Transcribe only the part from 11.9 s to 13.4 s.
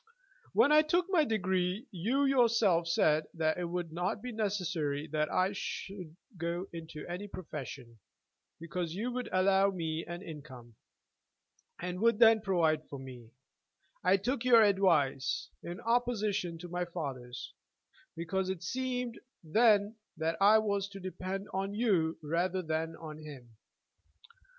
would then provide for me,